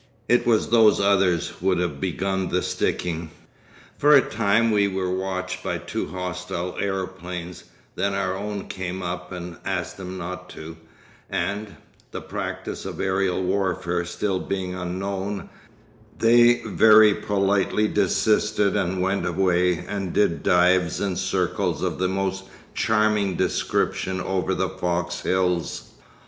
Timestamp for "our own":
8.15-8.65